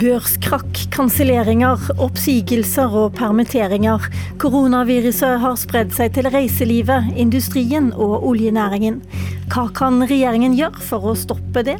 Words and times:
Børskrakk, 0.00 0.78
kanselleringer, 0.94 1.82
oppsigelser 2.00 2.94
og 2.96 3.18
permitteringer. 3.18 4.06
Koronaviruset 4.40 5.42
har 5.42 5.58
spredd 5.60 5.92
seg 5.92 6.14
til 6.16 6.30
reiselivet, 6.32 7.10
industrien 7.20 7.90
og 7.92 8.24
oljenæringen. 8.30 9.02
Hva 9.52 9.66
kan 9.76 10.00
regjeringen 10.00 10.56
gjøre 10.56 10.80
for 10.88 11.10
å 11.10 11.18
stoppe 11.20 11.66
det? 11.68 11.76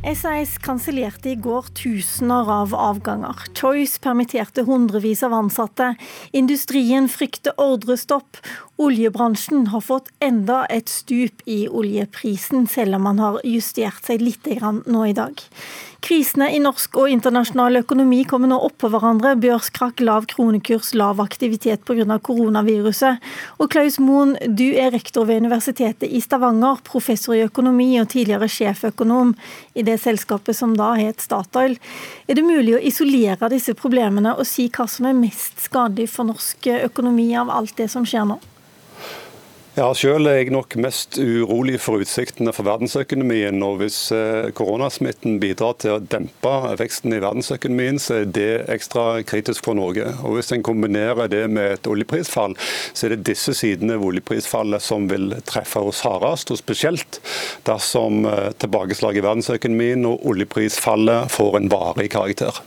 SAS 0.00 0.58
kansellerte 0.58 1.28
i 1.30 1.34
går 1.36 1.66
tusener 1.76 2.48
av 2.48 2.72
avganger. 2.74 3.36
Choice 3.52 4.00
permitterte 4.00 4.64
hundrevis 4.64 5.20
av 5.22 5.34
ansatte. 5.36 5.92
Industrien 6.32 7.08
frykter 7.08 7.52
ordrestopp. 7.60 8.40
Oljebransjen 8.80 9.66
har 9.74 9.84
fått 9.84 10.08
enda 10.24 10.62
et 10.72 10.88
stup 10.88 11.44
i 11.44 11.66
oljeprisen, 11.68 12.64
selv 12.64 12.96
om 12.96 13.04
man 13.10 13.20
har 13.20 13.40
justert 13.44 14.08
seg 14.08 14.24
litt 14.24 14.48
nå 14.88 15.04
i 15.04 15.12
dag. 15.12 15.36
Krisene 16.00 16.46
i 16.56 16.58
norsk 16.62 16.96
og 16.96 17.10
internasjonal 17.12 17.82
økonomi 17.82 18.22
kommer 18.28 18.48
nå 18.48 18.56
oppå 18.64 18.88
hverandre. 18.88 19.34
Børskrakk, 19.36 20.00
lav 20.00 20.24
kronekurs, 20.30 20.94
lav 20.96 21.20
aktivitet 21.20 21.84
pga. 21.84 22.16
koronaviruset. 22.18 23.20
Og 23.60 23.68
Klaus 23.70 23.98
Moen, 24.00 24.32
du 24.48 24.72
er 24.72 24.94
rektor 24.94 25.28
ved 25.28 25.44
Universitetet 25.44 26.08
i 26.08 26.22
Stavanger, 26.24 26.80
professor 26.88 27.36
i 27.36 27.44
økonomi 27.44 28.00
og 28.00 28.08
tidligere 28.08 28.48
sjeføkonom 28.48 29.34
i 29.74 29.84
det 29.84 29.89
selskapet 29.98 30.56
som 30.56 30.76
da 30.78 30.92
het 30.98 31.24
Statoil. 31.24 31.74
Er 32.28 32.38
det 32.38 32.46
mulig 32.46 32.76
å 32.76 32.82
isolere 32.92 33.50
disse 33.50 33.74
problemene 33.74 34.36
og 34.36 34.46
si 34.46 34.68
hva 34.70 34.86
som 34.90 35.08
er 35.10 35.18
mest 35.18 35.64
skadelig 35.66 36.10
for 36.14 36.28
norsk 36.30 36.70
økonomi 36.84 37.32
av 37.34 37.50
alt 37.50 37.74
det 37.80 37.90
som 37.90 38.06
skjer 38.06 38.28
nå? 38.30 38.38
Ja, 39.80 39.86
Selv 39.96 40.28
er 40.28 40.42
jeg 40.42 40.50
nok 40.52 40.74
mest 40.76 41.16
urolig 41.16 41.78
for 41.80 42.02
utsiktene 42.04 42.52
for 42.52 42.66
verdensøkonomien. 42.68 43.62
og 43.64 43.78
Hvis 43.80 44.10
eh, 44.12 44.50
koronasmitten 44.52 45.38
bidrar 45.40 45.78
til 45.80 45.94
å 45.94 46.02
dempe 46.04 46.50
veksten 46.76 47.14
i 47.16 47.20
verdensøkonomien, 47.22 47.96
så 47.96 48.18
er 48.18 48.26
det 48.28 48.66
ekstra 48.68 49.22
kritisk 49.24 49.64
for 49.64 49.78
Norge. 49.78 50.04
Og 50.20 50.36
Hvis 50.36 50.52
en 50.52 50.66
kombinerer 50.66 51.30
det 51.32 51.46
med 51.48 51.78
et 51.78 51.88
oljeprisfall, 51.88 52.58
så 52.92 53.06
er 53.06 53.14
det 53.14 53.30
disse 53.30 53.54
sidene 53.56 53.96
ved 53.96 54.10
oljeprisfallet 54.10 54.84
som 54.84 55.06
vil 55.08 55.32
treffe 55.48 55.80
oss 55.80 56.02
hardest. 56.04 56.52
og 56.52 56.60
Spesielt 56.60 57.22
dersom 57.64 58.26
tilbakeslaget 58.26 58.60
tilbakeslag 58.60 59.16
i 59.16 59.24
verdensøkonomien 59.24 60.04
og 60.12 60.28
oljeprisfallet 60.28 61.32
får 61.32 61.56
en 61.56 61.72
varig 61.72 62.10
karakter. 62.12 62.60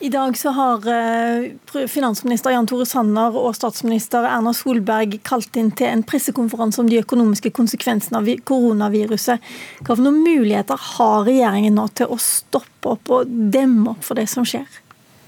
I 0.00 0.08
dag 0.08 0.36
så 0.38 0.50
har 0.50 0.86
eh, 0.86 1.86
finansminister 1.88 2.50
Jan 2.54 2.66
Tore 2.70 2.86
Sanner 2.86 3.34
og 3.34 3.56
statsminister 3.58 4.28
Erna 4.30 4.52
Solberg 4.54 5.16
kalt 5.26 5.58
inn 5.58 5.72
til 5.74 5.90
en 5.90 6.04
pressekonferanse 6.06 6.78
om 6.78 6.90
de 6.90 7.00
økonomiske 7.02 7.50
konsekvensene 7.56 8.20
av 8.20 8.30
koronaviruset. 8.46 9.42
Noen 9.88 10.20
muligheter 10.22 10.78
har 10.94 11.26
regjeringen 11.26 11.74
nå 11.80 11.88
til 11.98 12.14
å 12.14 12.20
stoppe 12.22 12.94
opp 12.94 13.10
og 13.10 13.32
demme 13.50 13.96
opp 13.96 14.06
for 14.06 14.20
det 14.20 14.28
som 14.30 14.46
skjer? 14.46 14.68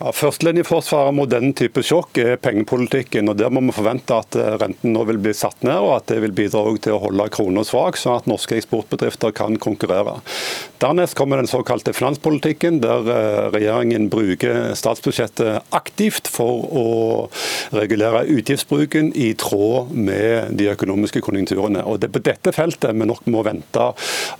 Ja, 0.00 0.14
Førstelinjeforsvaret 0.16 1.12
mot 1.12 1.28
denne 1.28 1.52
type 1.52 1.82
sjokk 1.84 2.16
er 2.22 2.38
pengepolitikken. 2.40 3.28
og 3.28 3.36
Der 3.36 3.50
må 3.52 3.60
vi 3.66 3.74
forvente 3.76 4.16
at 4.16 4.36
eh, 4.40 4.54
renten 4.56 4.94
nå 4.94 5.02
vil 5.10 5.18
bli 5.20 5.34
satt 5.36 5.60
ned, 5.60 5.76
og 5.76 5.98
at 5.98 6.06
det 6.08 6.22
vil 6.22 6.32
bidra 6.32 6.62
til 6.80 6.94
å 6.96 7.00
holde 7.02 7.26
krona 7.34 7.60
svak, 7.68 7.98
sånn 8.00 8.16
at 8.16 8.28
norske 8.30 8.56
eksportbedrifter 8.56 9.34
kan 9.36 9.58
konkurrere. 9.60 10.14
Dernest 10.80 11.18
kommer 11.18 11.36
den 11.36 11.50
såkalte 11.52 11.92
finanspolitikken, 11.92 12.78
der 12.80 13.10
eh, 13.12 13.50
regjeringen 13.52 14.06
bruker 14.08 14.72
statsbudsjettet 14.80 15.68
aktivt 15.76 16.30
for 16.32 16.64
å 16.72 16.86
regulere 17.76 18.22
utgiftsbruken 18.38 19.12
i 19.12 19.34
tråd 19.36 19.92
med 19.92 20.56
de 20.56 20.70
økonomiske 20.72 21.20
konjunkturene. 21.26 21.84
Og 21.84 22.00
Det 22.00 22.08
er 22.08 22.14
på 22.16 22.24
dette 22.30 22.54
feltet 22.56 22.96
vi 22.96 23.10
nok 23.10 23.28
må 23.28 23.44
vente 23.44 23.90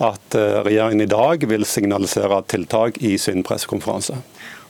at 0.09 0.41
eh, 0.41 0.63
regjeringen 0.65 1.05
i 1.05 1.11
dag 1.13 1.45
vil 1.53 1.69
signalisere 1.69 2.41
tiltak 2.49 2.97
i 3.05 3.19
sin 3.21 3.45
pressekonferanse. 3.45 4.23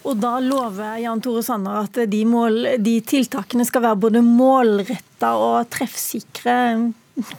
Og 0.08 0.16
da 0.16 0.38
lover 0.40 0.96
Jan 1.02 1.20
Tore 1.20 1.42
Sanner 1.44 1.82
at 1.82 1.98
de, 2.08 2.22
mål, 2.24 2.62
de 2.80 2.96
tiltakene 3.04 3.66
skal 3.68 3.84
være 3.84 4.00
både 4.06 4.22
målretta 4.24 5.34
og 5.36 5.68
treffsikre. 5.72 6.56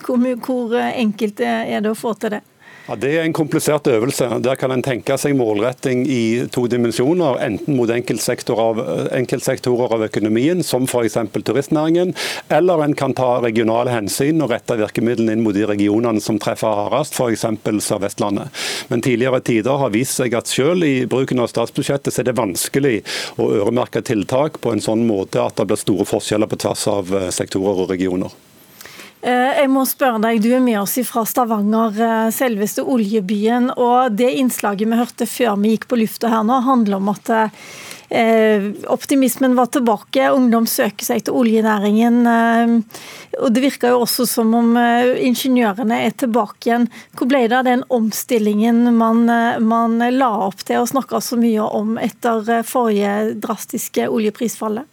Hvor, 0.05 0.21
hvor 0.45 0.75
enkelt 0.77 1.41
er 1.41 1.81
det 1.81 1.89
å 1.89 1.97
få 1.97 2.13
til 2.21 2.35
det? 2.35 2.43
Ja, 2.91 2.95
Det 2.99 3.11
er 3.15 3.23
en 3.23 3.33
komplisert 3.33 3.87
øvelse. 3.87 4.25
Der 4.43 4.57
kan 4.59 4.71
en 4.71 4.81
tenke 4.83 5.15
seg 5.15 5.37
målretting 5.39 6.01
i 6.11 6.43
to 6.51 6.65
dimensjoner. 6.67 7.37
Enten 7.39 7.77
mot 7.77 7.87
enkeltsektorer 7.87 8.59
av, 8.65 8.81
enkeltsektorer 9.15 9.95
av 9.95 10.03
økonomien, 10.09 10.59
som 10.59 10.83
f.eks. 10.83 11.15
turistnæringen, 11.31 12.11
eller 12.51 12.83
en 12.83 12.97
kan 12.99 13.15
ta 13.15 13.39
regionale 13.45 13.95
hensyn 13.95 14.43
og 14.43 14.51
rette 14.51 14.75
virkemidlene 14.75 15.37
inn 15.37 15.45
mot 15.45 15.55
de 15.55 15.63
regionene 15.71 16.19
som 16.19 16.35
treffer 16.35 16.67
hardest, 16.67 17.15
f.eks. 17.15 17.47
Sør-Vestlandet. 17.87 18.51
Men 18.91 19.07
tidligere 19.07 19.39
tider 19.39 19.79
har 19.79 19.95
vist 19.95 20.19
seg 20.19 20.35
at 20.35 20.51
selv 20.51 20.83
i 20.83 21.07
bruken 21.07 21.39
av 21.39 21.47
statsbudsjettet 21.47 22.11
så 22.11 22.25
er 22.25 22.33
det 22.33 22.39
vanskelig 22.43 22.97
å 23.39 23.53
øremerke 23.61 24.03
tiltak 24.03 24.59
på 24.59 24.75
en 24.75 24.83
sånn 24.83 25.07
måte 25.07 25.39
at 25.39 25.55
det 25.55 25.71
blir 25.71 25.79
store 25.79 26.11
forskjeller 26.11 26.51
på 26.51 26.59
tvers 26.67 26.87
av 26.91 27.15
eh, 27.15 27.31
sektorer 27.31 27.85
og 27.85 27.93
regioner. 27.95 28.50
Eh, 29.21 29.51
jeg 29.59 29.69
må 29.69 29.83
spørre 29.85 30.21
deg, 30.23 30.41
Du 30.41 30.49
er 30.55 30.63
med 30.63 30.79
oss 30.81 30.97
fra 31.05 31.21
Stavanger, 31.29 31.93
eh, 31.93 32.31
selveste 32.33 32.81
oljebyen. 32.81 33.69
og 33.77 34.15
Det 34.15 34.33
innslaget 34.33 34.89
vi 34.89 34.97
hørte 34.97 35.27
før 35.29 35.61
vi 35.61 35.75
gikk 35.75 35.87
på 35.87 35.99
lufta 35.99 36.27
her 36.29 36.43
nå, 36.43 36.61
handler 36.65 36.95
om 36.97 37.09
at 37.09 37.29
eh, 38.09 38.71
optimismen 38.89 39.55
var 39.55 39.67
tilbake. 39.67 40.31
Ungdom 40.33 40.65
søker 40.65 41.05
seg 41.05 41.23
til 41.23 41.33
oljenæringen. 41.37 42.25
og 43.39 43.53
Det 43.53 43.61
virker 43.61 43.89
jo 43.89 44.01
også 44.01 44.25
som 44.27 44.53
om 44.53 44.75
ingeniørene 44.75 46.01
er 46.03 46.11
tilbake 46.11 46.65
igjen. 46.65 46.89
Hvor 47.15 47.27
ble 47.27 47.47
det 47.47 47.57
av 47.57 47.63
den 47.63 47.83
omstillingen 47.89 48.97
man, 48.97 49.25
man 49.63 49.99
la 50.17 50.31
opp 50.47 50.65
til 50.65 50.81
og 50.81 50.89
snakka 50.89 51.21
så 51.21 51.37
mye 51.37 51.61
om 51.61 51.97
etter 51.97 52.63
forrige 52.63 53.39
drastiske 53.39 54.09
oljeprisfallet? 54.09 54.89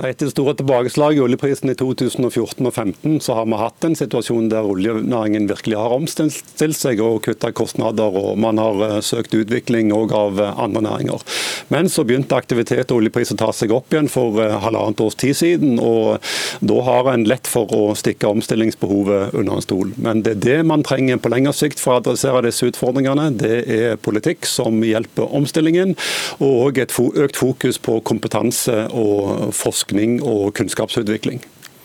Etter 0.00 0.30
store 0.32 0.54
tilbakeslag 0.56 1.16
i 1.16 1.20
oljeprisen 1.20 1.68
i 1.68 1.74
2014 1.76 2.24
og 2.24 2.32
2015, 2.72 3.18
så 3.20 3.34
har 3.36 3.48
vi 3.50 3.56
hatt 3.60 3.84
en 3.84 3.96
situasjon 3.98 4.46
der 4.48 4.64
oljenæringen 4.64 5.48
virkelig 5.50 5.76
har 5.76 5.92
omstilt 5.92 6.76
seg 6.78 7.02
og 7.04 7.18
kutta 7.26 7.50
kostnader. 7.52 8.16
og 8.16 8.38
Man 8.40 8.56
har 8.60 8.80
eh, 8.86 8.94
søkt 9.04 9.36
utvikling 9.36 9.92
òg 9.92 10.14
av 10.16 10.40
eh, 10.40 10.54
andre 10.56 10.82
næringer. 10.86 11.24
Men 11.68 11.90
så 11.92 12.06
begynte 12.08 12.38
aktivitet 12.38 12.88
og 12.94 13.02
oljepris 13.02 13.34
å 13.34 13.38
ta 13.42 13.50
seg 13.52 13.74
opp 13.76 13.92
igjen 13.92 14.08
for 14.08 14.40
eh, 14.40 14.56
halvannet 14.64 15.02
års 15.04 15.18
tid 15.20 15.36
siden. 15.36 15.76
og 15.76 16.24
Da 16.64 16.80
har 16.88 17.12
en 17.12 17.26
lett 17.28 17.50
for 17.50 17.68
å 17.68 17.92
stikke 17.98 18.30
omstillingsbehovet 18.30 19.36
under 19.36 19.58
en 19.58 19.66
stol. 19.66 19.92
Men 20.00 20.24
det 20.24 20.38
er 20.38 20.44
det 20.46 20.58
man 20.70 20.86
trenger 20.86 21.20
på 21.20 21.34
lengre 21.34 21.52
sikt 21.56 21.82
for 21.82 21.98
å 21.98 22.00
adressere 22.00 22.46
disse 22.48 22.70
utfordringene. 22.72 23.28
Det 23.36 23.60
er 23.68 24.00
politikk 24.00 24.48
som 24.48 24.80
hjelper 24.80 25.28
omstillingen, 25.36 25.92
og 26.40 26.80
et 26.80 26.96
økt 26.96 27.36
fokus 27.36 27.76
på 27.82 28.00
kompetanse 28.06 28.86
og 28.96 29.52
forskning 29.52 29.89
forskning 29.90 30.20
og 30.22 30.54
kunnskapsutvikling. 30.54 31.40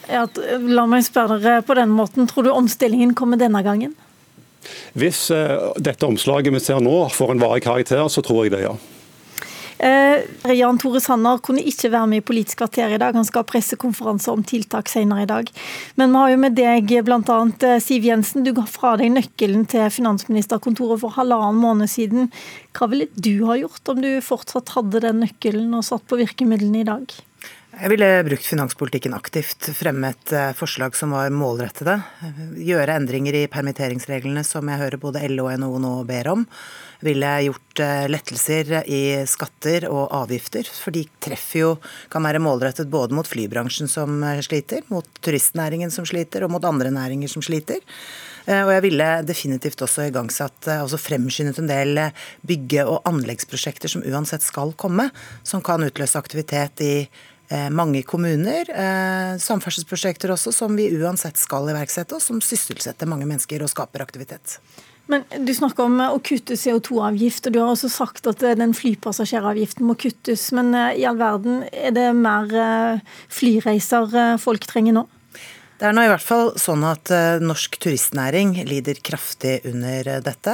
Ja, 0.08 0.28
la 0.62 0.86
meg 0.86 1.04
spørre 1.06 1.40
dere 1.42 1.64
på 1.66 1.76
den 1.76 1.90
måten. 1.90 2.28
Tror 2.28 2.44
du 2.46 2.52
omstillingen 2.52 3.16
kommer 3.16 3.38
denne 3.38 3.64
gangen? 3.64 3.96
Hvis 4.94 5.32
uh, 5.32 5.74
dette 5.78 6.06
omslaget 6.06 6.54
vi 6.54 6.60
ser 6.60 6.82
nå 6.82 7.10
får 7.10 7.32
en 7.32 7.42
varig 7.42 7.64
karakter, 7.64 8.08
så 8.10 8.22
tror 8.22 8.46
jeg 8.46 8.54
det, 8.54 8.66
ja. 8.66 8.76
Eh, 9.78 10.54
Jan 10.56 10.78
Tore 10.80 11.02
Sanner 11.04 11.42
kunne 11.44 11.60
ikke 11.60 11.90
være 11.92 12.08
med 12.08 12.22
i 12.22 12.24
Politisk 12.24 12.62
kvarter 12.62 12.94
i 12.96 13.00
dag. 13.02 13.14
Han 13.18 13.26
skal 13.28 13.44
ha 13.44 13.50
pressekonferanse 13.50 14.32
om 14.32 14.44
tiltak 14.48 14.88
senere 14.88 15.26
i 15.26 15.28
dag. 15.28 15.52
Men 16.00 16.14
vi 16.14 16.22
har 16.22 16.32
jo 16.32 16.40
med 16.46 16.56
deg 16.56 16.94
bl.a. 17.04 17.40
Eh, 17.68 17.82
Siv 17.84 18.08
Jensen. 18.08 18.46
Du 18.48 18.54
ga 18.56 18.64
fra 18.72 18.96
deg 19.02 19.12
nøkkelen 19.18 19.68
til 19.68 19.92
finansministerkontoret 19.92 21.04
for 21.04 21.18
halvannen 21.18 21.60
måned 21.60 21.92
siden. 21.92 22.32
Hva 22.72 22.88
ville 22.94 23.10
du 23.20 23.44
ha 23.50 23.60
gjort 23.60 23.92
om 23.92 24.00
du 24.00 24.14
fortsatt 24.24 24.78
hadde 24.78 25.04
den 25.10 25.26
nøkkelen 25.26 25.76
og 25.76 25.84
satt 25.92 26.08
på 26.08 26.24
virkemidlene 26.24 26.86
i 26.86 26.88
dag? 26.88 27.20
Jeg 27.76 27.92
ville 27.92 28.08
brukt 28.24 28.46
finanspolitikken 28.48 29.14
aktivt, 29.18 29.66
fremme 29.76 30.14
et 30.14 30.32
eh, 30.32 30.54
forslag 30.56 30.96
som 30.96 31.12
var 31.12 31.34
målrettede. 31.36 31.98
Gjøre 32.64 32.94
endringer 32.96 33.36
i 33.36 33.42
permitteringsreglene, 33.52 34.46
som 34.48 34.72
jeg 34.72 34.80
hører 34.80 35.02
både 35.02 35.26
LO 35.34 35.50
og 35.50 35.58
NHO 35.60 35.82
nå 35.84 35.92
ber 36.08 36.30
om. 36.32 36.46
Ville 37.04 37.34
gjort 37.50 37.82
eh, 37.84 38.06
lettelser 38.08 38.72
i 38.88 39.02
skatter 39.28 39.90
og 39.90 40.08
avgifter, 40.22 40.72
for 40.72 40.96
de 40.96 41.04
treffer 41.20 41.66
jo, 41.66 41.74
kan 42.14 42.24
være 42.24 42.44
målrettet 42.46 42.88
både 42.94 43.18
mot 43.18 43.28
flybransjen 43.28 43.92
som 43.92 44.24
eh, 44.24 44.40
sliter, 44.46 44.88
mot 44.88 45.12
turistnæringen 45.20 45.92
som 45.92 46.08
sliter, 46.08 46.48
og 46.48 46.56
mot 46.56 46.72
andre 46.72 46.96
næringer 46.96 47.36
som 47.36 47.44
sliter. 47.44 47.84
Og 48.46 48.70
jeg 48.70 48.82
ville 48.86 49.06
definitivt 49.26 49.80
også 49.82 50.04
igangsatt, 50.06 50.68
altså 50.70 51.00
fremskyndet 51.02 51.58
en 51.58 51.70
del 51.72 52.00
bygge- 52.46 52.84
og 52.86 53.00
anleggsprosjekter 53.10 53.90
som 53.90 54.04
uansett 54.06 54.46
skal 54.46 54.76
komme, 54.78 55.08
som 55.42 55.64
kan 55.66 55.82
utløse 55.82 56.22
aktivitet 56.22 56.84
i 56.86 56.92
mange 57.70 58.02
kommuner. 58.04 58.70
Eh, 58.70 59.38
samferdselsprosjekter 59.42 60.34
også, 60.34 60.54
som 60.54 60.76
vi 60.78 60.90
uansett 60.98 61.38
skal 61.38 61.70
iverksette, 61.70 62.18
og 62.18 62.24
som 62.24 62.42
sysselsetter 62.42 63.10
mange 63.10 63.28
mennesker 63.30 63.62
og 63.62 63.72
skaper 63.72 64.06
aktivitet. 64.06 64.60
Men 65.08 65.22
Du 65.46 65.54
snakker 65.54 65.86
om 65.86 66.00
å 66.02 66.18
kutte 66.26 66.58
CO2-avgift, 66.58 67.46
og 67.46 67.54
du 67.54 67.60
har 67.62 67.70
også 67.70 67.92
sagt 67.94 68.26
at 68.28 68.42
den 68.58 68.74
flypassasjeravgiften 68.74 69.86
må 69.86 69.94
kuttes. 69.94 70.48
Men 70.52 70.74
eh, 70.74 71.02
i 71.02 71.06
all 71.06 71.20
verden, 71.22 71.64
er 71.72 71.94
det 71.94 72.10
mer 72.18 72.50
flyreiser 73.30 74.38
folk 74.42 74.66
trenger 74.66 74.98
nå? 74.98 75.06
Det 75.76 75.84
er 75.84 75.92
nå 75.92 76.06
i 76.06 76.08
hvert 76.08 76.24
fall 76.24 76.54
sånn 76.56 76.86
at 76.88 77.10
uh, 77.12 77.42
norsk 77.44 77.74
turistnæring 77.84 78.54
lider 78.64 78.96
kraftig 79.04 79.58
under 79.68 80.08
uh, 80.08 80.22
dette. 80.24 80.54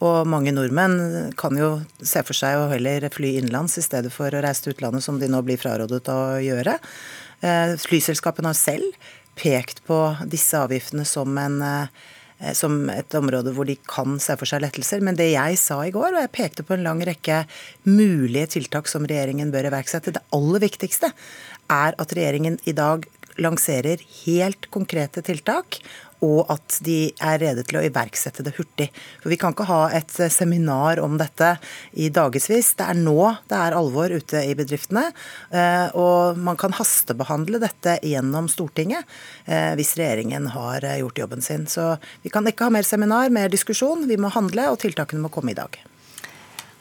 Og 0.00 0.24
mange 0.24 0.54
nordmenn 0.56 1.34
kan 1.36 1.58
jo 1.60 1.74
se 2.00 2.22
for 2.24 2.36
seg 2.36 2.56
å 2.56 2.70
heller 2.70 3.04
fly 3.12 3.34
innenlands 3.36 3.76
i 3.76 3.84
stedet 3.84 4.14
for 4.14 4.32
å 4.32 4.40
reise 4.40 4.64
til 4.64 4.72
utlandet, 4.72 5.04
som 5.04 5.20
de 5.20 5.28
nå 5.28 5.42
blir 5.44 5.60
frarådet 5.60 6.08
å 6.08 6.22
gjøre. 6.40 6.78
Uh, 7.44 7.76
flyselskapene 7.84 8.48
har 8.48 8.56
selv 8.56 9.12
pekt 9.36 9.84
på 9.84 10.00
disse 10.32 10.56
avgiftene 10.56 11.04
som 11.08 11.36
en 11.40 11.60
som 12.58 12.88
et 12.90 13.14
område 13.14 13.52
hvor 13.54 13.68
de 13.68 13.76
kan 13.86 14.16
se 14.18 14.34
for 14.34 14.50
seg 14.50 14.64
lettelser. 14.64 14.98
Men 14.98 15.14
det 15.14 15.28
jeg 15.28 15.60
sa 15.62 15.76
i 15.86 15.92
går, 15.94 16.08
og 16.10 16.24
jeg 16.24 16.32
pekte 16.34 16.64
på 16.66 16.74
en 16.74 16.82
lang 16.82 16.98
rekke 17.06 17.44
mulige 17.86 18.56
tiltak 18.56 18.90
som 18.90 19.06
regjeringen 19.06 19.52
bør 19.54 19.68
iverksette, 19.70 20.10
det 20.16 20.24
aller 20.34 20.64
viktigste 20.64 21.12
er 21.70 21.94
at 22.02 22.16
regjeringen 22.18 22.58
i 22.66 22.74
dag 22.74 23.06
lanserer 23.40 24.02
helt 24.24 24.68
konkrete 24.74 25.22
tiltak, 25.24 25.80
og 26.22 26.46
at 26.52 26.78
de 26.86 27.10
er 27.18 27.40
rede 27.42 27.64
til 27.66 27.80
å 27.80 27.82
iverksette 27.82 28.44
det 28.46 28.54
hurtig. 28.54 28.88
For 29.22 29.32
Vi 29.32 29.38
kan 29.40 29.54
ikke 29.54 29.66
ha 29.66 29.80
et 29.90 30.12
seminar 30.30 31.00
om 31.02 31.16
dette 31.18 31.56
i 31.98 32.08
dagevis. 32.14 32.74
Det 32.78 32.86
er 32.86 32.98
nå 32.98 33.18
det 33.50 33.58
er 33.58 33.76
alvor 33.76 34.14
ute 34.14 34.44
i 34.46 34.54
bedriftene. 34.58 35.08
Eh, 35.50 35.88
og 35.98 36.38
man 36.38 36.58
kan 36.60 36.74
hastebehandle 36.78 37.58
dette 37.62 37.98
gjennom 38.06 38.50
Stortinget 38.52 39.02
eh, 39.46 39.72
hvis 39.78 39.96
regjeringen 39.98 40.52
har 40.54 40.86
eh, 40.86 41.00
gjort 41.02 41.24
jobben 41.24 41.42
sin. 41.42 41.66
Så 41.66 41.96
vi 42.22 42.30
kan 42.30 42.46
ikke 42.46 42.70
ha 42.70 42.76
mer 42.78 42.86
seminar, 42.86 43.32
mer 43.34 43.50
diskusjon. 43.50 44.06
Vi 44.06 44.20
må 44.20 44.30
handle, 44.30 44.70
og 44.70 44.78
tiltakene 44.84 45.26
må 45.26 45.32
komme 45.32 45.56
i 45.56 45.58
dag. 45.58 45.82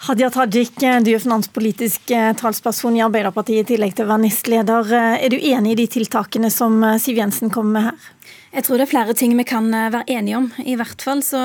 Hadia 0.02 0.32
Tajik, 0.34 0.80
du 0.82 1.12
er 1.14 1.22
finanspolitisk 1.22 2.10
eh, 2.10 2.32
talsperson 2.34 2.96
i 2.98 3.04
Arbeiderpartiet 3.06 3.68
i 3.68 3.76
tillegg 3.76 3.92
til 3.94 4.08
å 4.08 4.10
være 4.10 4.24
nestleder. 4.24 4.88
Eh, 4.98 5.26
er 5.28 5.30
du 5.30 5.38
enig 5.38 5.76
i 5.76 5.78
de 5.84 5.86
tiltakene 5.94 6.50
som 6.50 6.80
eh, 6.82 6.98
Siv 6.98 7.20
Jensen 7.22 7.54
kommer 7.54 7.76
med 7.76 7.86
her? 7.86 8.08
Jeg 8.52 8.66
tror 8.68 8.82
det 8.82 8.84
er 8.84 8.92
flere 8.92 9.14
ting 9.16 9.32
vi 9.40 9.46
kan 9.48 9.70
eh, 9.72 9.88
være 9.94 10.12
enige 10.12 10.36
om. 10.36 10.50
I 10.68 10.74
hvert 10.76 11.00
fall 11.00 11.22
så 11.24 11.40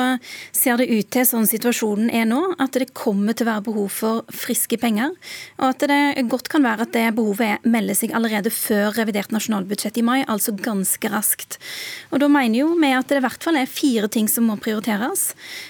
ser 0.50 0.80
det 0.80 0.88
ut 0.90 1.06
til, 1.14 1.22
sånn 1.28 1.46
situasjonen 1.46 2.08
er 2.10 2.24
nå, 2.26 2.40
at 2.58 2.74
det 2.74 2.88
kommer 2.98 3.36
til 3.36 3.46
å 3.46 3.52
være 3.52 3.64
behov 3.68 3.92
for 3.94 4.24
friske 4.34 4.74
penger. 4.82 5.12
Og 5.60 5.68
at 5.68 5.84
det 5.86 6.24
godt 6.26 6.50
kan 6.50 6.66
være 6.66 6.82
at 6.82 6.94
det 6.96 7.04
behovet 7.14 7.62
melder 7.62 7.94
seg 7.94 8.14
allerede 8.16 8.50
før 8.50 8.90
revidert 8.98 9.30
nasjonalbudsjett 9.30 10.00
i 10.00 10.04
mai, 10.06 10.24
altså 10.26 10.56
ganske 10.58 11.12
raskt. 11.12 11.60
Og 12.10 12.24
da 12.24 12.30
mener 12.32 12.64
jo 12.64 12.72
vi 12.74 12.90
at 12.90 13.06
det 13.06 13.20
i 13.20 13.24
hvert 13.28 13.46
fall 13.46 13.60
er 13.60 13.70
fire 13.70 14.10
ting 14.10 14.26
som 14.26 14.50
må 14.50 14.58
prioriteres. 14.58 15.28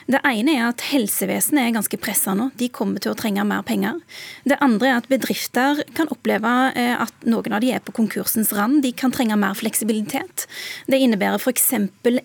Det 0.08 0.22
ene 0.24 0.56
er 0.56 0.70
at 0.70 0.86
helsevesenet 0.88 1.66
er 1.66 1.76
ganske 1.76 2.00
pressa 2.00 2.32
nå. 2.38 2.48
De 2.56 2.70
kommer 2.72 3.04
til 3.04 3.12
å 3.12 3.18
trenge 3.18 3.44
mer 3.44 3.60
penger. 3.68 4.00
Det 4.48 4.56
andre 4.64 4.94
er 4.94 5.02
at 5.02 5.12
bedrifter 5.12 5.84
kan 6.00 6.08
oppleve 6.16 6.56
eh, 6.72 6.96
at 6.96 7.28
noen 7.28 7.60
av 7.60 7.60
de 7.60 7.74
er 7.76 7.84
på 7.84 7.92
konkursens 8.00 8.56
rand. 8.56 8.80
De 8.86 8.96
kan 8.96 9.12
trenge 9.12 9.36
mer 9.36 9.52
fleksibilitet. 9.60 10.48
Det 10.88 11.04
innebærer 11.04 11.25
innebærer 11.26 11.40
f.eks. 11.40 11.73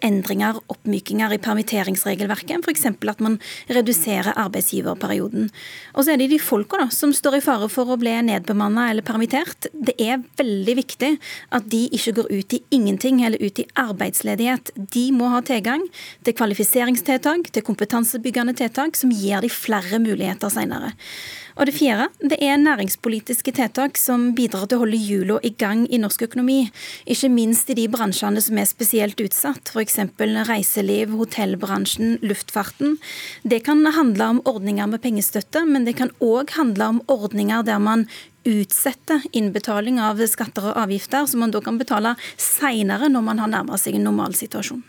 endringer, 0.05 0.59
oppmykinger 0.69 1.33
i 1.33 1.39
permitteringsregelverket. 1.41 2.61
F.eks. 2.61 2.85
at 2.85 3.21
man 3.21 3.39
reduserer 3.69 4.33
arbeidsgiverperioden. 4.37 5.49
Og 5.95 6.05
så 6.05 6.13
er 6.13 6.21
det 6.21 6.29
de 6.31 6.39
folka 6.39 6.89
som 6.91 7.13
står 7.13 7.39
i 7.39 7.41
fare 7.41 7.69
for 7.69 7.89
å 7.89 7.97
bli 7.97 8.13
nedbemanna 8.21 8.89
eller 8.91 9.05
permittert. 9.05 9.69
Det 9.73 9.95
er 9.99 10.21
veldig 10.37 10.75
viktig 10.77 11.11
at 11.51 11.69
de 11.71 11.87
ikke 11.91 12.15
går 12.21 12.31
ut 12.31 12.53
i 12.53 12.63
ingenting 12.71 13.23
eller 13.25 13.41
ut 13.41 13.59
i 13.59 13.67
arbeidsledighet. 13.75 14.73
De 14.75 15.09
må 15.15 15.31
ha 15.33 15.41
tilgang 15.41 15.83
til 16.23 16.37
kvalifiseringstiltak, 16.37 17.51
til 17.51 17.65
kompetansebyggende 17.65 18.55
tiltak 18.57 18.99
som 18.99 19.11
gir 19.11 19.41
de 19.41 19.49
flere 19.51 20.01
muligheter 20.01 20.51
seinere. 20.51 20.93
Og 21.57 21.67
det 21.67 21.75
fjerde 21.75 22.07
det 22.31 22.37
er 22.43 22.59
næringspolitiske 22.61 23.53
tiltak 23.57 23.99
som 23.99 24.31
bidrar 24.37 24.67
til 24.67 24.79
å 24.79 24.83
holde 24.85 24.99
hjula 24.99 25.39
i 25.43 25.51
gang 25.51 25.83
i 25.89 25.99
norsk 26.01 26.25
økonomi. 26.29 26.71
Ikke 27.09 27.31
minst 27.33 27.69
i 27.71 27.77
de 27.77 27.87
bransjene 27.91 28.41
som 28.43 28.59
er 28.61 28.69
spesielt 28.69 29.19
utsatt, 29.23 29.73
f.eks. 29.73 29.99
reiseliv, 30.49 31.15
hotellbransjen, 31.19 32.17
luftfarten. 32.23 32.97
Det 33.43 33.63
kan 33.67 33.83
handle 33.85 34.29
om 34.35 34.43
ordninger 34.45 34.87
med 34.87 35.03
pengestøtte, 35.03 35.65
men 35.67 35.87
det 35.87 35.97
kan 35.99 36.13
òg 36.23 36.55
handle 36.57 36.93
om 36.95 37.01
ordninger 37.11 37.65
der 37.67 37.81
man 37.81 38.07
utsetter 38.47 39.21
innbetaling 39.37 39.99
av 40.01 40.21
skatter 40.25 40.71
og 40.71 40.79
avgifter, 40.85 41.27
som 41.29 41.43
man 41.43 41.53
da 41.53 41.61
kan 41.61 41.77
betale 41.81 42.15
seinere 42.37 43.11
når 43.11 43.27
man 43.27 43.43
har 43.43 43.51
nærma 43.51 43.77
seg 43.77 43.99
en 43.99 44.07
normalsituasjon. 44.09 44.81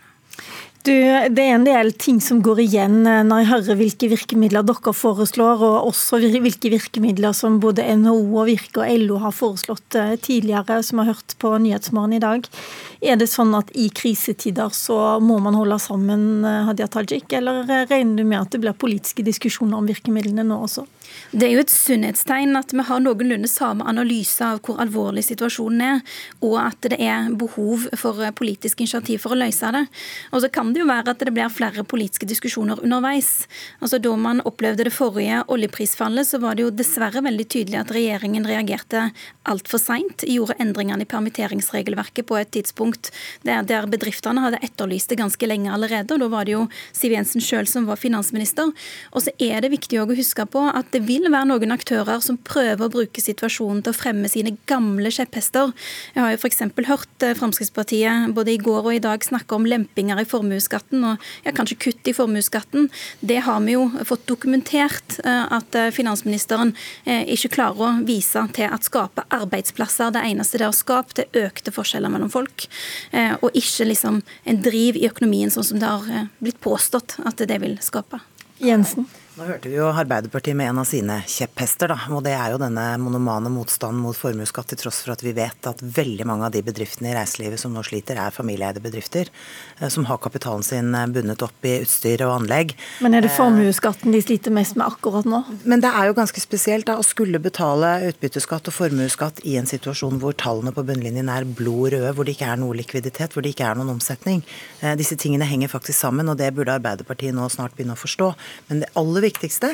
Du, 0.83 0.91
det 0.91 1.39
er 1.39 1.53
en 1.55 1.63
del 1.63 1.93
ting 1.95 2.17
som 2.19 2.41
går 2.43 2.59
igjen 2.65 3.05
eh, 3.07 3.21
når 3.23 3.39
jeg 3.39 3.47
hører 3.53 3.77
hvilke 3.79 4.07
virkemidler 4.11 4.65
dere 4.67 4.91
foreslår, 4.91 5.61
og 5.63 5.87
også 5.93 6.19
hvilke 6.19 6.73
virkemidler 6.73 7.31
som 7.37 7.61
både 7.63 7.85
NHO 8.01 8.17
og 8.41 8.49
Virke 8.49 8.83
og 8.83 9.05
LO 9.05 9.21
har 9.23 9.31
foreslått 9.31 9.95
eh, 9.95 10.17
tidligere, 10.19 10.81
som 10.83 10.99
har 10.99 11.13
hørt 11.13 11.37
på 11.39 11.53
Nyhetsmorgen 11.63 12.17
i 12.17 12.19
dag. 12.19 12.49
Er 12.99 13.15
det 13.19 13.29
sånn 13.31 13.55
at 13.55 13.71
i 13.79 13.87
krisetider 13.95 14.75
så 14.75 14.97
må 15.23 15.37
man 15.45 15.55
holde 15.55 15.79
sammen, 15.79 16.43
eh, 16.43 16.65
Hadia 16.67 16.89
Tajik, 16.91 17.31
eller 17.39 17.63
regner 17.87 18.19
du 18.19 18.27
med 18.27 18.41
at 18.41 18.51
det 18.51 18.59
blir 18.65 18.75
politiske 18.75 19.23
diskusjoner 19.23 19.79
om 19.79 19.87
virkemidlene 19.87 20.43
nå 20.49 20.59
også? 20.67 20.83
Det 21.31 21.47
er 21.47 21.55
jo 21.55 21.63
et 21.63 21.71
sunnhetstegn 21.71 22.57
at 22.57 22.73
vi 22.75 22.83
har 22.87 23.01
noenlunde 23.03 23.49
samme 23.49 23.85
analyse 23.89 24.43
av 24.43 24.59
hvor 24.65 24.79
alvorlig 24.83 25.23
situasjonen 25.27 25.83
er, 25.87 26.03
og 26.43 26.57
at 26.61 26.91
det 26.91 26.99
er 26.99 27.31
behov 27.39 27.87
for 27.99 28.19
politisk 28.37 28.83
initiativ 28.83 29.23
for 29.23 29.35
å 29.35 29.39
løse 29.41 29.71
det. 29.75 29.85
Og 30.31 30.43
så 30.43 30.51
det 30.73 30.83
jo 30.83 30.89
være 30.89 31.13
at 31.13 31.23
det 31.23 31.33
blir 31.33 31.51
flere 31.53 31.85
politiske 31.87 32.27
diskusjoner 32.29 32.81
underveis. 32.83 33.47
Altså 33.81 33.99
Da 34.03 34.15
man 34.19 34.41
opplevde 34.45 34.87
det 34.87 34.93
forrige 34.93 35.43
oljeprisfallet, 35.47 36.27
så 36.27 36.39
var 36.41 36.55
det 36.55 36.65
jo 36.65 36.73
dessverre 36.73 37.23
veldig 37.23 37.47
tydelig 37.47 37.79
at 37.79 37.93
regjeringen 37.93 38.47
reagerte 38.47 39.09
altfor 39.49 39.81
seint, 39.81 40.25
gjorde 40.27 40.57
endringene 40.61 41.03
i 41.03 41.09
permitteringsregelverket 41.09 42.27
på 42.29 42.37
et 42.39 42.51
tidspunkt 42.55 43.11
der, 43.43 43.63
der 43.67 43.87
bedriftene 43.91 44.43
hadde 44.43 44.61
etterlyst 44.63 45.11
det 45.11 45.19
ganske 45.19 45.47
lenge 45.47 45.71
allerede. 45.73 46.13
og 46.13 46.23
Da 46.23 46.29
var 46.31 46.47
det 46.47 46.55
jo 46.55 46.67
Siv 46.95 47.15
Jensen 47.15 47.43
sjøl 47.43 47.67
som 47.69 47.87
var 47.89 47.99
finansminister. 47.99 48.71
Og 49.11 49.25
så 49.25 49.33
er 49.39 49.61
det 49.63 49.73
viktig 49.73 49.99
å 50.01 50.07
huske 50.09 50.45
på 50.49 50.65
at 50.69 50.91
det 50.95 51.03
vil 51.07 51.29
være 51.29 51.49
noen 51.51 51.75
aktører 51.75 52.21
som 52.23 52.39
prøver 52.39 52.87
å 52.87 52.91
bruke 52.93 53.23
situasjonen 53.23 53.83
til 53.83 53.93
å 53.93 53.97
fremme 53.97 54.29
sine 54.31 54.55
gamle 54.69 55.11
kjepphester. 55.13 55.73
Jeg 56.15 56.23
har 56.23 56.33
jo 56.33 56.41
f.eks. 56.41 56.63
hørt 56.89 57.25
eh, 57.25 57.35
Fremskrittspartiet 57.37 58.33
både 58.35 58.55
i 58.55 58.61
går 58.61 58.81
og 58.83 58.93
i 58.95 59.03
dag 59.03 59.23
snakke 59.25 59.57
om 59.57 59.67
lempinger 59.67 60.21
i 60.21 60.27
formuesskatten, 60.63 61.03
og 61.03 61.17
ja, 61.45 61.53
kanskje 61.55 61.77
kutt 61.79 62.07
i 62.07 62.13
formuesskatten. 62.13 62.89
Det 63.21 63.41
har 63.43 63.61
vi 63.61 63.75
jo 63.75 63.89
fått 64.05 64.27
dokumentert 64.27 65.19
eh, 65.23 65.45
at 65.51 65.75
eh, 65.75 65.91
finansministeren 65.91 66.73
ikke 67.05 67.51
klarer 67.53 67.81
å 67.83 68.05
vise 68.05 68.41
til 68.53 68.69
at 68.71 68.83
skape 68.83 69.25
arbeidsplasser. 69.29 70.13
Det 70.13 70.23
eneste 70.23 70.57
det 70.57 70.67
har 70.67 70.75
skapt, 70.75 71.19
er 71.19 71.47
økte 71.47 71.71
forskjeller 71.73 72.11
mellom 72.11 72.31
folk, 72.31 72.67
og 73.13 73.55
ikke 73.57 73.87
liksom 73.89 74.21
en 74.45 74.61
driv 74.63 74.97
i 74.97 75.07
økonomien, 75.07 75.51
sånn 75.51 75.67
som 75.67 75.81
det 75.81 75.89
har 75.89 76.29
blitt 76.39 76.61
påstått 76.63 77.17
at 77.25 77.43
det 77.47 77.59
vil 77.61 77.77
skape. 77.83 78.21
Jensen. 78.63 79.07
Nå 79.33 79.47
hørte 79.47 79.65
vi 79.65 79.79
jo 79.79 79.87
Arbeiderpartiet 79.89 80.53
med 80.53 80.69
en 80.69 80.79
av 80.83 80.85
sine 80.85 81.15
kjepphester, 81.25 81.89
da. 81.89 81.95
Og 82.13 82.19
det 82.21 82.35
er 82.37 82.51
jo 82.53 82.59
denne 82.61 82.83
monomane 83.01 83.49
motstanden 83.49 84.03
mot 84.05 84.13
formuesskatt, 84.13 84.67
til 84.69 84.77
tross 84.83 84.99
for 85.01 85.15
at 85.15 85.23
vi 85.25 85.31
vet 85.33 85.65
at 85.65 85.79
veldig 85.81 86.27
mange 86.29 86.45
av 86.45 86.53
de 86.53 86.61
bedriftene 86.61 87.09
i 87.09 87.15
reiselivet 87.17 87.57
som 87.57 87.73
nå 87.73 87.81
sliter, 87.81 88.19
er 88.21 88.35
familieeide 88.35 88.83
bedrifter. 88.83 89.31
Eh, 89.79 89.89
som 89.89 90.05
har 90.05 90.19
kapitalen 90.21 90.61
sin 90.61 90.93
eh, 90.93 91.07
bundet 91.15 91.41
opp 91.41 91.65
i 91.65 91.79
utstyr 91.81 92.21
og 92.27 92.35
anlegg. 92.35 92.75
Men 93.01 93.17
er 93.17 93.25
det 93.25 93.31
formuesskatten 93.33 94.13
de 94.13 94.21
sliter 94.21 94.53
mest 94.53 94.77
med 94.77 94.85
akkurat 94.85 95.25
nå? 95.25 95.41
Men 95.65 95.81
det 95.81 95.89
er 95.89 96.11
jo 96.11 96.17
ganske 96.19 96.45
spesielt 96.45 96.85
da, 96.91 96.99
å 97.01 97.07
skulle 97.07 97.41
betale 97.41 97.95
utbytteskatt 98.11 98.69
og 98.69 98.77
formuesskatt 98.77 99.41
i 99.49 99.57
en 99.57 99.69
situasjon 99.69 100.21
hvor 100.21 100.37
tallene 100.37 100.75
på 100.77 100.85
bunnlinjen 100.85 101.33
er 101.33 101.49
blod 101.49 101.95
røde, 101.95 102.13
hvor 102.13 102.29
det 102.29 102.37
ikke 102.37 102.51
er 102.53 102.61
noe 102.61 102.77
likviditet, 102.77 103.33
hvor 103.33 103.41
det 103.41 103.55
ikke 103.55 103.65
er 103.71 103.81
noen 103.81 103.95
omsetning. 103.95 104.45
Eh, 104.83 104.93
disse 105.01 105.17
tingene 105.17 105.49
henger 105.49 105.73
faktisk 105.73 105.97
sammen, 106.03 106.29
og 106.29 106.37
det 106.37 106.53
burde 106.53 106.77
Arbeiderpartiet 106.77 107.33
nå 107.33 107.49
snart 107.49 107.73
begynne 107.73 107.97
å 107.97 108.03
forstå. 108.05 108.29
Men 108.69 108.85
det 108.85 108.93
aller 109.01 109.22
viktigste 109.23 109.73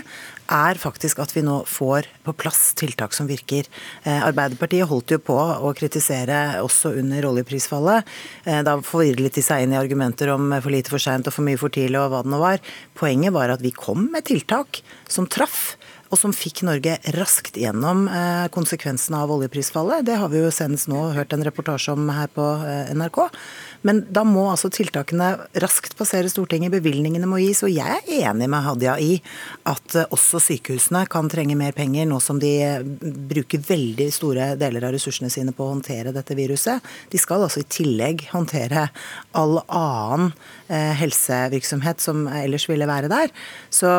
er 0.49 0.79
faktisk 0.81 1.19
at 1.21 1.33
vi 1.35 1.43
nå 1.45 1.59
får 1.69 2.07
på 2.25 2.33
plass 2.37 2.73
tiltak 2.79 3.15
som 3.17 3.29
virker. 3.29 3.67
Eh, 4.03 4.21
Arbeiderpartiet 4.25 4.89
holdt 4.89 5.13
jo 5.13 5.19
på 5.21 5.37
å 5.37 5.73
kritisere 5.77 6.59
også 6.63 6.93
under 7.01 7.29
oljeprisfallet. 7.31 8.07
Eh, 8.45 8.61
da 8.65 8.77
forvirret 8.85 9.37
de 9.37 9.45
seg 9.45 9.65
inn 9.65 9.75
i 9.75 9.81
argumenter 9.81 10.33
om 10.33 10.53
for 10.59 10.73
lite 10.73 10.93
for 10.93 11.01
seint 11.01 11.27
og 11.29 11.35
for 11.35 11.45
mye 11.47 11.59
for 11.59 11.73
tidlig 11.73 12.01
og 12.01 12.13
hva 12.13 12.23
det 12.25 12.33
nå 12.33 12.41
var. 12.41 12.61
Poenget 12.99 13.35
var 13.35 13.53
at 13.53 13.65
vi 13.65 13.73
kom 13.75 14.09
med 14.13 14.27
tiltak 14.29 14.83
som 15.09 15.29
traff 15.29 15.78
og 16.09 16.17
som 16.17 16.33
fikk 16.35 16.63
Norge 16.67 16.97
raskt 17.15 17.57
gjennom 17.59 18.07
eh, 18.09 18.47
konsekvensene 18.53 19.23
av 19.23 19.33
oljeprisfallet. 19.35 20.05
Det 20.07 20.17
har 20.19 20.31
vi 20.33 20.43
jo 20.43 20.53
senest 20.53 20.89
nå 20.91 21.09
hørt 21.15 21.33
en 21.35 21.45
reportasje 21.45 21.93
om 21.93 22.09
her 22.13 22.31
på 22.33 22.45
NRK. 22.97 23.19
Men 23.87 24.01
da 24.11 24.25
må 24.27 24.45
altså 24.51 24.71
tiltakene 24.73 25.31
raskt 25.63 25.95
passere 25.99 26.29
Stortinget, 26.31 26.73
bevilgningene 26.73 27.27
må 27.29 27.39
gis. 27.39 27.61
Og 27.63 27.71
jeg 27.71 27.99
er 28.01 28.29
enig 28.29 28.49
med 28.51 28.65
Hadia 28.65 28.97
i 28.99 29.13
at 29.69 29.95
eh, 29.95 30.07
også 30.15 30.41
sykehusene 30.49 31.05
kan 31.11 31.29
trenge 31.31 31.57
mer 31.59 31.75
penger 31.77 32.09
nå 32.09 32.19
som 32.23 32.41
de 32.41 32.53
eh, 32.65 32.83
bruker 33.31 33.63
veldig 33.69 34.09
store 34.13 34.53
deler 34.59 34.87
av 34.87 34.95
ressursene 34.95 35.31
sine 35.31 35.55
på 35.55 35.65
å 35.65 35.73
håndtere 35.75 36.13
dette 36.15 36.37
viruset. 36.37 36.83
De 37.11 37.21
skal 37.21 37.45
altså 37.45 37.63
i 37.63 37.69
tillegg 37.69 38.27
håndtere 38.33 38.89
all 39.39 39.61
annen 39.65 40.33
eh, 40.33 40.58
helsevirksomhet 40.69 42.03
som 42.03 42.27
ellers 42.29 42.67
ville 42.69 42.87
være 42.89 43.09
der. 43.11 43.31
Så, 43.73 43.89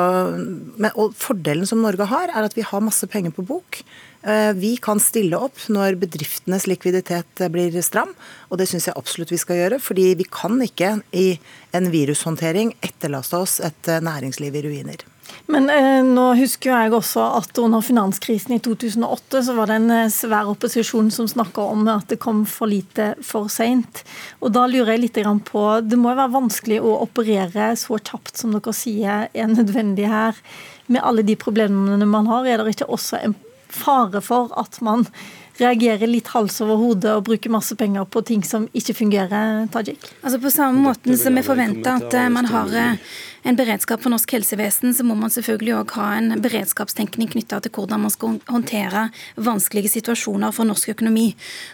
men, 0.76 0.90
og 0.94 1.16
Fordelen 1.18 1.66
som 1.66 1.82
Norge 1.82 2.06
har, 2.06 2.30
er 2.30 2.46
at 2.46 2.54
vi 2.54 2.66
har 2.66 2.84
masse 2.84 3.08
penger 3.10 3.34
på 3.34 3.44
bok. 3.48 3.82
Eh, 4.22 4.52
vi 4.54 4.74
kan 4.82 5.00
stille 5.02 5.38
opp 5.38 5.62
når 5.72 5.98
bedriftenes 6.02 6.68
likviditet 6.70 7.44
blir 7.52 7.74
stram, 7.82 8.12
og 8.50 8.60
det 8.60 8.68
syns 8.70 8.90
jeg 8.90 8.98
absolutt 9.00 9.32
vi 9.32 9.40
skal 9.40 9.62
gjøre. 9.62 9.80
Fordi 9.82 10.10
vi 10.20 10.28
kan 10.30 10.60
ikke 10.62 10.98
i 11.16 11.28
en 11.76 11.90
virushåndtering 11.92 12.76
etterlaste 12.84 13.40
oss 13.40 13.58
et 13.64 13.94
næringsliv 14.04 14.60
i 14.60 14.66
ruiner. 14.68 15.08
Men 15.50 15.66
eh, 15.72 16.00
nå 16.06 16.26
husker 16.38 16.70
jeg 16.70 16.94
også 16.94 17.24
at 17.40 17.58
under 17.58 17.82
finanskrisen 17.84 18.54
i 18.54 18.60
2008 18.62 19.42
så 19.48 19.54
var 19.56 19.70
det 19.70 19.78
en 19.80 19.94
eh, 19.96 20.12
svær 20.12 20.50
opposisjon 20.52 21.10
som 21.14 21.28
snakka 21.30 21.64
om 21.72 21.86
at 21.90 22.08
det 22.12 22.20
kom 22.22 22.44
for 22.48 22.70
lite 22.70 23.12
for 23.26 23.50
seint. 23.52 24.04
Og 24.40 24.54
da 24.54 24.66
lurer 24.70 24.94
jeg 24.94 25.04
litt 25.06 25.20
på 25.50 25.64
Det 25.82 25.98
må 25.98 26.12
jo 26.12 26.20
være 26.20 26.36
vanskelig 26.36 26.80
å 26.80 26.96
operere 27.02 27.72
så 27.76 27.98
kjapt 27.98 28.38
som 28.38 28.54
dere 28.54 28.74
sier 28.76 29.28
er 29.32 29.50
nødvendig 29.50 30.08
her, 30.10 30.38
med 30.90 31.02
alle 31.06 31.22
de 31.26 31.36
problemene 31.38 32.06
man 32.06 32.26
har. 32.30 32.46
Er 32.46 32.62
det 32.62 32.76
ikke 32.76 32.90
også 32.90 33.20
en 33.20 33.36
fare 33.74 34.22
for 34.24 34.52
at 34.60 34.80
man 34.84 35.06
reagerer 35.60 36.08
litt 36.08 36.30
hals 36.32 36.60
over 36.64 36.78
hodet 36.80 37.10
og 37.12 37.26
bruker 37.28 37.52
masse 37.52 37.76
penger 37.76 38.06
på 38.08 38.22
ting 38.24 38.44
som 38.46 38.68
ikke 38.76 38.96
fungerer, 39.02 39.66
Tajik? 39.72 40.06
Altså 40.22 40.40
På 40.40 40.52
samme 40.52 40.80
måten 40.80 41.18
som 41.20 41.36
vi 41.36 41.44
forventer 41.44 42.00
at 42.00 42.16
man 42.32 42.48
har 42.48 42.72
en 43.42 43.56
beredskap 43.56 44.02
for 44.02 44.12
norsk 44.12 44.34
helsevesen, 44.34 44.92
så 44.94 45.04
må 45.06 45.14
man 45.16 45.32
selvfølgelig 45.32 45.74
òg 45.78 45.94
ha 45.96 46.08
en 46.18 46.34
beredskapstenkning 46.44 47.30
knytta 47.32 47.60
til 47.64 47.72
hvordan 47.72 48.02
man 48.04 48.12
skal 48.12 48.36
håndtere 48.50 49.06
vanskelige 49.40 49.92
situasjoner 49.94 50.52
for 50.52 50.68
norsk 50.68 50.92
økonomi. 50.94 51.30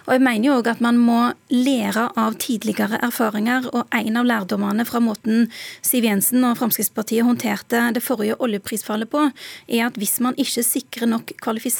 Og 0.07 0.15
jeg 0.15 0.25
mener 0.25 0.49
jo 0.49 0.59
òg 0.61 0.71
at 0.71 0.83
man 0.85 1.01
må 1.01 1.19
lære 1.51 2.09
av 2.19 2.39
tidligere 2.43 3.01
erfaringer, 3.03 3.67
og 3.73 3.91
en 3.95 4.21
av 4.21 4.29
lærdommene 4.29 4.87
fra 4.87 5.03
måten 5.03 5.49
Siv 5.85 6.07
Jensen 6.07 6.45
og 6.47 6.57
Fremskrittspartiet 6.61 7.27
håndterte 7.27 7.89
det 7.97 8.05
forrige 8.05 8.39
oljeprisfallet 8.43 9.11
på, 9.11 9.27
er 9.67 9.89
at 9.89 9.99
hvis 9.99 10.19
man 10.23 10.39
ikke 10.39 10.65
sikrer 10.67 11.11
nok 11.11 11.35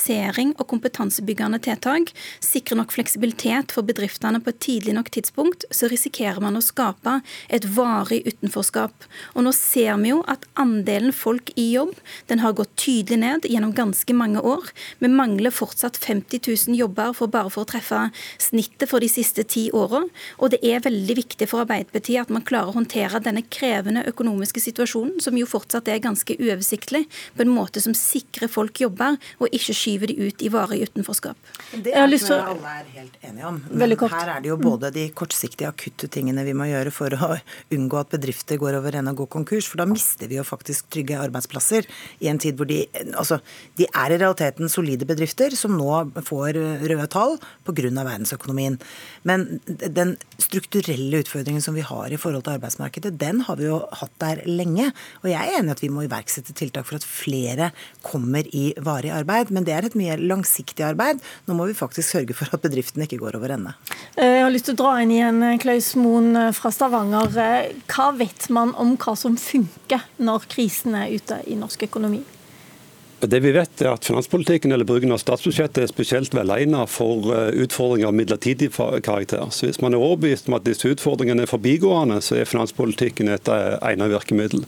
kvalifisering 0.07 0.55
og 0.59 0.69
kompetansebyggende 0.71 1.59
tiltak, 1.63 2.13
sikrer 2.41 2.79
nok 2.79 2.93
fleksibilitet 2.95 3.73
for 3.73 3.83
bedriftene 3.87 4.41
på 4.41 4.51
et 4.53 4.61
tidlig 4.61 4.95
nok 4.95 5.11
tidspunkt, 5.11 5.65
så 5.71 5.89
risikerer 5.89 6.41
man 6.41 6.57
å 6.57 6.63
skape 6.63 7.21
et 7.51 7.65
varig 7.77 8.23
utenforskap. 8.27 8.93
Og 9.35 9.45
nå 9.45 9.53
ser 9.53 9.97
vi 9.99 10.13
jo 10.13 10.23
at 10.29 10.45
andelen 10.57 11.13
folk 11.13 11.51
i 11.57 11.73
jobb 11.75 11.95
den 12.29 12.41
har 12.41 12.55
gått 12.55 12.75
tydelig 12.77 13.19
ned 13.19 13.47
gjennom 13.49 13.75
ganske 13.75 14.13
mange 14.15 14.41
år. 14.41 14.71
Vi 14.99 15.09
mangler 15.09 15.51
fortsatt 15.51 15.97
50 15.99 16.41
000 16.69 16.79
jobber 16.79 17.13
for 17.17 17.29
bare 17.29 17.51
for 17.51 17.65
å 17.65 17.71
treffe 17.71 18.11
snittet 18.39 18.89
for 18.91 19.01
de 19.01 19.11
siste 19.11 19.45
ti 19.45 19.69
åra. 19.73 20.05
Og 20.39 20.53
det 20.53 20.63
er 20.63 20.85
veldig 20.85 21.17
viktig 21.19 21.49
for 21.51 21.65
Arbeiderpartiet 21.65 22.27
at 22.27 22.33
man 22.33 22.45
klarer 22.47 22.71
å 22.71 22.79
håndtere 22.79 23.23
denne 23.23 23.45
krevende 23.51 24.05
økonomiske 24.07 24.63
situasjonen, 24.63 25.19
som 25.21 25.37
jo 25.39 25.49
fortsatt 25.49 25.89
er 25.91 26.03
ganske 26.05 26.37
uoversiktlig, 26.39 27.07
på 27.37 27.45
en 27.45 27.55
måte 27.55 27.83
som 27.83 27.95
sikrer 27.97 28.51
folk 28.53 28.81
jobber, 28.81 29.17
og 29.41 29.55
ikke 29.57 29.75
skyver 29.77 29.96
de 29.99 30.19
ut 30.29 30.43
i 30.43 30.53
varig 30.53 30.83
utenforskap. 30.85 31.37
Det 31.73 31.95
er 31.97 32.07
noe 32.07 32.41
alle 32.47 32.77
er 32.77 32.93
helt 32.95 33.17
enige 33.23 33.49
om. 33.49 33.63
Men 33.73 33.97
her 33.97 34.35
er 34.37 34.45
det 34.45 34.53
jo 34.53 34.61
både 34.61 34.93
de 34.95 35.09
kortsiktige, 35.17 35.69
akutte 35.73 36.09
tingene 36.13 36.45
vi 36.47 36.55
må 36.57 36.69
gjøre 36.69 36.93
for 36.95 37.13
å 37.17 37.33
unngå 37.75 38.01
at 38.01 38.13
bedrifter 38.15 38.61
går 38.61 38.79
over 38.79 39.01
ende 39.01 39.17
og 39.17 39.25
går 39.25 39.33
konkurs, 39.33 39.47
konkurs, 39.47 39.71
for 39.71 39.81
da 39.81 39.87
mister 39.89 40.29
vi 40.29 40.39
jo 40.39 40.45
faktisk 40.47 40.91
trygge 40.91 41.19
arbeidsplasser 41.19 41.87
i 42.21 42.29
en 42.29 42.39
tid 42.39 42.57
hvor 42.57 42.67
de 42.67 42.85
Altså, 43.17 43.39
de 43.77 43.87
er 43.87 44.13
i 44.13 44.19
realiteten 44.19 44.69
solide 44.69 45.07
bedrifter 45.07 45.55
som 45.57 45.75
nå 45.77 46.21
får 46.25 46.57
røde 46.57 47.07
tall 47.09 47.37
pga. 47.65 47.91
verdensøkonomien. 48.07 48.79
Men 49.25 49.61
den 49.67 50.17
strukturelle 50.39 51.23
utfordringen 51.23 51.63
som 51.63 51.75
vi 51.75 51.81
har 51.81 52.13
i 52.13 52.17
forhold 52.17 52.45
til 52.45 52.57
arbeidsmarkedet, 52.57 53.19
den 53.19 53.41
har 53.41 53.57
vi 53.57 53.65
jo 53.67 53.81
hatt 53.93 54.13
der 54.21 54.43
lenge. 54.47 54.93
Og 55.23 55.31
jeg 55.31 55.41
er 55.41 55.59
enig 55.59 55.69
i 55.69 55.77
at 55.77 55.83
vi 55.83 55.89
må 55.89 56.05
iverksette 56.05 56.55
tiltak 56.55 56.87
for 56.87 56.97
at 56.97 57.05
flere 57.05 57.71
kommer 58.03 58.47
i 58.53 58.75
varig 58.77 59.11
arbeid. 59.11 59.51
Men 59.51 59.65
det 59.65 59.75
er 59.75 59.86
et 59.89 59.99
mye 59.99 60.19
langsiktig 60.21 60.85
arbeid. 60.87 61.23
Nå 61.47 61.57
må 61.59 61.69
vi 61.71 61.77
faktisk 61.79 62.15
sørge 62.15 62.37
for 62.37 62.53
at 62.53 62.65
bedriftene 62.65 63.07
ikke 63.09 63.21
går 63.23 63.39
over 63.39 63.57
ende. 63.57 63.75
Jeg 64.17 64.45
har 64.45 64.53
lyst 64.53 64.69
til 64.71 64.77
å 64.77 64.83
dra 64.83 64.95
inn 65.03 65.15
igjen 65.15 65.43
Klaus 65.63 65.93
Moen 65.99 66.37
fra 66.57 66.73
Stavanger. 66.75 67.35
Hva 67.91 68.11
vet 68.19 68.49
man 68.55 68.75
om 68.81 68.97
hva 69.01 69.17
som 69.19 69.39
funker 69.41 70.07
når 70.23 70.49
krisen 70.53 70.97
er 70.99 71.13
ute 71.17 71.43
i 71.47 71.59
norsk 71.59 71.89
økonomi? 71.89 72.23
Det 73.21 73.39
vi 73.41 73.49
vet 73.55 73.81
er 73.81 73.95
at 73.95 74.05
Finanspolitikken 74.05 74.75
eller 74.77 74.85
bruken 74.85 75.15
av 75.15 75.17
statsbudsjettet 75.23 75.79
er 75.81 75.89
spesielt 75.89 76.35
velegnet 76.37 76.91
for 76.93 77.31
eh, 77.33 77.63
utfordringer 77.65 78.11
av 78.11 78.17
midlertidig 78.19 78.69
karakter. 78.77 79.47
Så 79.49 79.71
Hvis 79.71 79.81
man 79.81 79.97
er 79.97 80.03
overbevist 80.05 80.51
om 80.51 80.57
at 80.59 80.67
disse 80.67 80.91
utfordringene 80.93 81.47
er 81.47 81.49
forbigående, 81.49 82.19
så 82.21 82.37
er 82.37 82.49
finanspolitikken 82.51 83.31
et 83.33 83.49
eh, 83.49 83.79
egnet 83.89 84.13
virkemiddel. 84.13 84.67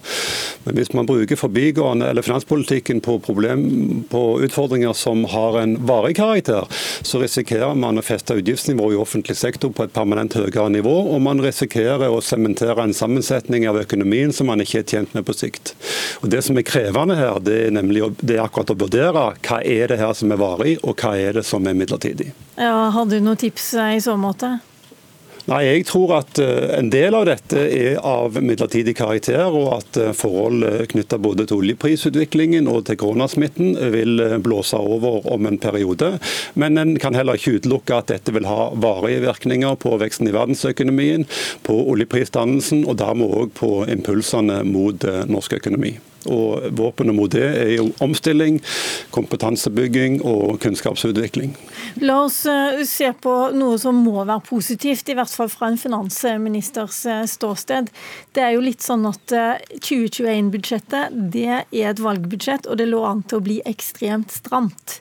Men 0.65 0.79
hvis 0.79 0.95
man 0.97 1.11
bruker 1.11 1.37
forbigående 1.37 2.09
eller 2.09 2.25
finanspolitikken 2.25 3.03
på, 3.05 3.19
problem, 3.27 3.67
på 4.09 4.23
utfordringer 4.49 4.97
som 4.97 5.27
har 5.29 5.61
en 5.61 5.77
varig 5.85 6.17
karakter, 6.17 6.65
så 7.05 7.21
risikerer 7.21 7.77
man 7.77 8.01
å 8.01 8.07
feste 8.07 8.39
utgiftsnivået 8.41 8.97
i 8.97 9.03
offentlig 9.03 9.37
sektor 9.37 9.77
på 9.77 9.85
et 9.85 9.93
permanent 9.93 10.39
høyere 10.41 10.71
nivå, 10.73 10.97
og 11.13 11.21
man 11.27 11.45
risikerer 11.45 12.09
å 12.09 12.25
sementere 12.25 12.89
en 12.89 12.97
sammensetning 12.97 13.69
av 13.69 13.83
økonomien 13.85 14.33
som 14.33 14.49
man 14.49 14.65
ikke 14.65 14.81
er 14.81 14.89
tjent 14.97 15.13
med 15.13 15.29
på 15.29 15.37
sikt. 15.37 15.77
Og 16.25 16.33
Det 16.33 16.41
som 16.49 16.57
er 16.57 16.65
krevende 16.65 17.21
her, 17.21 17.45
det 17.45 17.61
er 17.67 17.77
nemlig 17.77 18.09
det 18.25 18.38
er 18.39 18.47
akkurat 18.47 18.73
å 18.73 18.79
vurdere 18.79 19.27
hva 19.35 19.61
er 19.61 19.93
det 19.93 20.01
her 20.01 20.15
som 20.17 20.33
er 20.33 20.41
varig, 20.41 20.79
og 20.83 20.99
hva 21.03 21.15
er 21.19 21.39
det 21.39 21.47
som 21.47 21.67
er 21.67 21.77
midlertidig. 21.79 22.33
Ja, 22.57 22.89
Har 22.95 23.07
du 23.07 23.19
noen 23.21 23.39
tips 23.39 23.73
eh, 23.75 23.97
i 23.99 24.03
så 24.03 24.17
måte? 24.19 24.59
Nei, 25.49 25.63
Jeg 25.65 25.87
tror 25.89 26.11
at 26.19 26.39
eh, 26.43 26.75
en 26.77 26.91
del 26.93 27.15
av 27.17 27.25
dette 27.25 27.61
er 27.73 27.97
av 28.05 28.37
midlertidig 28.37 28.93
karakter, 28.99 29.47
og 29.49 29.71
at 29.79 29.97
eh, 29.97 30.11
forhold 30.17 30.67
knyttet 30.93 31.23
både 31.25 31.47
til 31.49 31.63
oljeprisutviklingen 31.63 32.69
og 32.69 32.85
til 32.89 32.99
koronasmitten 33.01 33.79
vil 33.95 34.21
blåse 34.45 34.77
over 34.77 35.25
om 35.33 35.49
en 35.49 35.57
periode. 35.63 36.19
Men 36.53 36.77
en 36.77 36.97
kan 37.01 37.17
heller 37.17 37.41
ikke 37.41 37.57
utelukke 37.63 37.97
at 37.97 38.13
dette 38.13 38.35
vil 38.37 38.49
ha 38.51 38.69
varige 38.77 39.25
virkninger 39.25 39.81
på 39.81 39.97
veksten 40.03 40.29
i 40.29 40.37
verdensøkonomien, 40.37 41.25
på 41.65 41.81
oljeprisdannelsen 41.95 42.85
og 42.85 43.01
dermed 43.01 43.33
òg 43.41 43.57
på 43.57 43.73
impulsene 43.89 44.61
mot 44.69 45.09
norsk 45.33 45.57
økonomi. 45.63 45.97
Og 46.29 46.69
Våpenet 46.79 47.17
mot 47.17 47.31
det 47.33 47.45
er 47.45 47.75
jo 47.79 47.89
omstilling, 48.05 48.61
kompetansebygging 49.15 50.21
og 50.27 50.59
kunnskapsutvikling. 50.63 51.55
La 52.05 52.21
oss 52.25 52.45
eh, 52.47 52.83
se 52.87 53.11
på 53.23 53.35
noe 53.57 53.79
som 53.81 53.97
må 54.05 54.21
være 54.21 54.45
positivt, 54.47 55.09
i 55.09 55.17
hvert 55.19 55.33
fall 55.33 55.51
fra 55.53 55.71
en 55.71 55.79
finansministers 55.81 57.01
eh, 57.09 57.25
ståsted. 57.31 57.91
Det 58.35 58.45
er 58.45 58.55
jo 58.55 58.65
litt 58.65 58.85
sånn 58.85 59.07
at 59.09 59.35
2021-budsjettet 59.35 61.09
eh, 61.09 61.19
det 61.39 61.49
er 61.49 61.91
et 61.93 62.03
valgbudsjett, 62.03 62.69
og 62.69 62.81
det 62.81 62.89
lå 62.91 63.03
an 63.09 63.25
til 63.27 63.41
å 63.41 63.47
bli 63.49 63.59
ekstremt 63.69 64.35
stramt. 64.35 64.99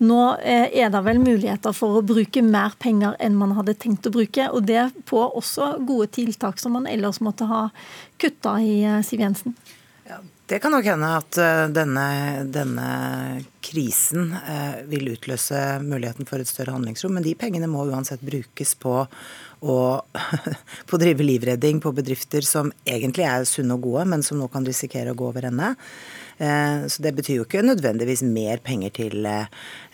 Nå 0.00 0.20
er 0.40 0.88
det 0.92 1.02
vel 1.04 1.18
muligheter 1.20 1.74
for 1.76 1.98
å 1.98 2.06
bruke 2.06 2.40
mer 2.44 2.72
penger 2.80 3.18
enn 3.20 3.36
man 3.36 3.52
hadde 3.58 3.76
tenkt 3.76 4.08
å 4.08 4.14
bruke, 4.14 4.48
og 4.48 4.64
det 4.70 4.88
på 5.10 5.20
også 5.28 5.74
gode 5.84 6.08
tiltak 6.16 6.62
som 6.62 6.72
man 6.78 6.88
ellers 6.88 7.20
måtte 7.20 7.50
ha 7.50 7.66
kutta 8.20 8.56
i, 8.64 8.80
Siv 9.04 9.20
Jensen. 9.20 9.58
Det 10.50 10.58
kan 10.58 10.72
nok 10.74 10.84
hende 10.84 11.08
at 11.14 11.36
eh, 11.38 11.68
denne, 11.70 12.04
denne 12.50 12.86
krisen 13.62 14.32
eh, 14.34 14.80
vil 14.90 15.12
utløse 15.12 15.60
muligheten 15.84 16.26
for 16.26 16.42
et 16.42 16.50
større 16.50 16.74
handlingsrom, 16.74 17.14
men 17.14 17.22
de 17.22 17.36
pengene 17.38 17.68
må 17.70 17.84
uansett 17.86 18.24
brukes 18.26 18.74
på 18.82 18.96
å, 19.60 19.78
på 20.88 20.96
å 20.96 21.02
drive 21.02 21.26
livredding 21.26 21.82
på 21.82 21.92
bedrifter 21.96 22.46
som 22.46 22.72
egentlig 22.84 23.28
er 23.28 23.46
sunne 23.48 23.76
og 23.76 23.86
gode, 23.88 24.06
men 24.12 24.24
som 24.26 24.40
nå 24.40 24.48
kan 24.52 24.66
risikere 24.66 25.12
å 25.12 25.18
gå 25.18 25.30
over 25.30 25.48
ende. 25.50 25.74
Eh, 26.40 26.86
så 26.88 27.02
det 27.04 27.12
betyr 27.18 27.42
jo 27.42 27.44
ikke 27.44 27.60
nødvendigvis 27.60 28.22
mer 28.24 28.62
penger 28.64 28.94
til 28.96 29.26
eh, 29.28 29.44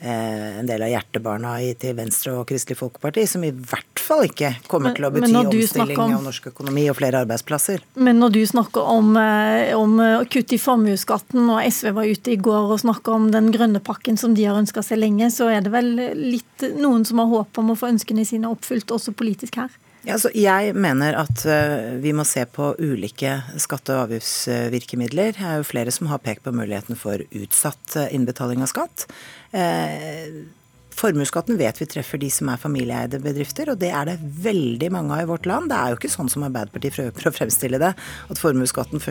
en 0.07 0.69
del 0.69 0.85
av 0.87 0.93
hjertebarna 0.93 1.57
til 1.83 1.97
Venstre 1.99 2.37
og 2.39 2.45
Kristelig 2.47 2.79
Folkeparti, 2.79 3.25
som 3.27 3.43
i 3.43 3.51
hvert 3.51 3.99
fall 3.99 4.29
ikke 4.29 4.53
kommer 4.71 4.95
til 4.95 5.09
å 5.09 5.11
bety 5.11 5.33
omstilling 5.41 5.99
om, 5.99 6.15
av 6.21 6.29
norsk 6.29 6.47
økonomi 6.53 6.85
og 6.93 7.01
flere 7.01 7.25
arbeidsplasser. 7.25 7.83
Men 7.99 8.23
når 8.23 8.37
du 8.37 8.41
snakker 8.47 8.93
om, 8.93 9.11
eh, 9.19 9.73
om 9.75 9.99
kutt 10.31 10.55
i 10.55 10.61
formuesskatten, 10.63 11.51
og 11.51 11.67
SV 11.67 11.91
var 11.99 12.07
ute 12.07 12.37
i 12.37 12.39
går 12.39 12.71
og 12.77 12.79
snakka 12.85 13.17
om 13.19 13.27
den 13.35 13.51
grønne 13.51 13.83
pakken 13.83 14.15
som 14.21 14.39
de 14.39 14.47
har 14.47 14.61
ønska 14.61 14.87
seg 14.87 15.03
lenge, 15.03 15.33
så 15.35 15.51
er 15.51 15.67
det 15.67 15.75
vel 15.75 15.91
litt 16.15 16.69
noen 16.79 17.03
som 17.09 17.25
har 17.25 17.33
håp 17.33 17.59
om 17.59 17.75
å 17.75 17.79
få 17.81 17.91
ønskene 17.91 18.23
sine 18.29 18.47
oppfylt 18.55 18.95
også 18.95 19.17
politisk 19.19 19.56
her? 19.59 19.77
Ja, 20.07 20.17
jeg 20.31 20.77
mener 20.79 21.17
at 21.19 21.41
uh, 21.51 21.97
vi 21.99 22.13
må 22.15 22.23
se 22.29 22.45
på 22.47 22.71
ulike 22.79 23.41
skatte- 23.59 23.97
og 23.97 24.05
avgiftsvirkemidler. 24.05 25.35
Det 25.35 25.43
er 25.43 25.59
jo 25.59 25.67
flere 25.67 25.95
som 25.95 26.07
har 26.13 26.23
pekt 26.23 26.45
på 26.47 26.55
muligheten 26.55 26.99
for 26.99 27.25
utsatt 27.35 27.97
uh, 27.99 28.07
innbetaling 28.15 28.63
av 28.63 28.71
skatt. 28.71 29.09
Formuesskatten 30.97 31.59
vet 31.61 31.81
vi 31.81 31.87
treffer 31.93 32.21
de 32.21 32.31
som 32.33 32.49
er 32.49 32.61
familieeide 32.61 33.19
bedrifter, 33.21 33.69
og 33.69 33.81
det 33.83 33.91
er 33.93 34.09
det 34.09 34.17
veldig 34.47 34.89
mange 34.95 35.13
av 35.13 35.27
i 35.27 35.29
vårt 35.29 35.49
land. 35.49 35.69
Det 35.69 35.77
er 35.77 35.93
jo 35.93 35.99
ikke 35.99 36.13
sånn 36.13 36.31
som 36.33 36.47
Arbeiderpartiet 36.47 36.97
prøver 36.97 37.29
å 37.29 37.33
fremstille 37.37 37.81
det, 37.83 37.93
at 38.33 38.41
formuesskatten 38.41 39.03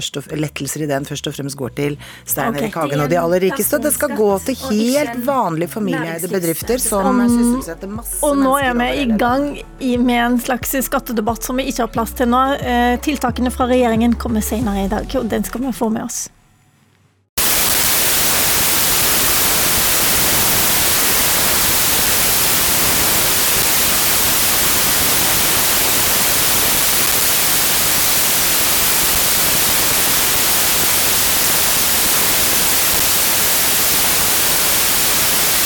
lettelser 0.41 0.85
i 0.85 0.89
den 0.89 1.05
først 1.05 1.29
og 1.29 1.35
fremst 1.37 1.59
går 1.59 1.75
til 1.77 1.97
Stein 2.25 2.57
Erik 2.57 2.75
Hagen 2.79 3.05
og 3.05 3.11
de 3.13 3.19
aller 3.21 3.45
rikeste. 3.45 3.79
Det 3.83 3.93
skal 3.93 4.15
gå 4.17 4.31
til 4.47 4.57
helt 4.65 5.21
vanlige 5.27 5.75
familieeide 5.75 6.31
bedrifter 6.31 6.81
som 6.81 7.21
sysselsetter 7.21 7.91
masse 7.91 8.21
Og 8.25 8.39
nå 8.39 8.55
er 8.63 8.73
vi 8.81 8.91
i 9.03 9.09
gang 9.21 9.51
med 10.01 10.21
en 10.23 10.39
slags 10.41 10.73
skattedebatt 10.87 11.45
som 11.45 11.61
vi 11.61 11.69
ikke 11.69 11.85
har 11.85 11.93
plass 11.93 12.15
til 12.17 12.31
nå. 12.33 12.45
Eh, 12.57 12.95
tiltakene 13.05 13.53
fra 13.53 13.69
regjeringen 13.69 14.17
kommer 14.17 14.41
senere 14.45 14.87
i 14.87 14.91
dag, 14.91 15.05
og 15.19 15.29
den 15.29 15.45
skal 15.45 15.67
vi 15.67 15.75
få 15.75 15.93
med 15.93 16.09
oss. 16.09 16.25